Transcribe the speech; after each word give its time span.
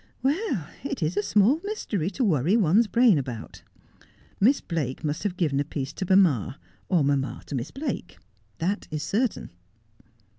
Well, 0.23 0.67
it 0.83 1.03
is 1.03 1.15
a 1.15 1.21
small 1.21 1.61
mystery 1.63 2.09
to 2.09 2.23
worry 2.23 2.57
one's 2.57 2.87
brain 2.87 3.19
about. 3.19 3.61
Miss 4.39 4.59
Blake 4.59 5.03
must 5.03 5.21
have 5.21 5.37
given 5.37 5.59
a 5.59 5.63
piece 5.63 5.93
to 5.93 6.07
mamma, 6.09 6.57
or 6.89 7.03
mamma 7.03 7.43
to 7.45 7.53
Miss 7.55 7.69
Blake. 7.69 8.17
That 8.57 8.87
is 8.89 9.03
certain.' 9.03 9.51